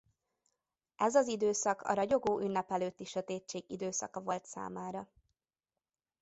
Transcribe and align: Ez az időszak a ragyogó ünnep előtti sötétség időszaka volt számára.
Ez 0.95 1.15
az 1.15 1.27
időszak 1.27 1.81
a 1.81 1.93
ragyogó 1.93 2.39
ünnep 2.41 2.71
előtti 2.71 3.05
sötétség 3.05 3.63
időszaka 3.67 4.19
volt 4.21 4.45
számára. 4.45 5.07